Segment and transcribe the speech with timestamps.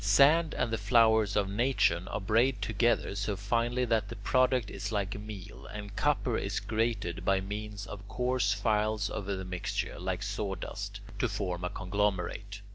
[0.03, 4.91] Sand and the flowers of natron are brayed together so finely that the product is
[4.91, 10.23] like meal, and copper is grated by means of coarse files over the mixture, like
[10.23, 12.61] sawdust, to form a conglomerate.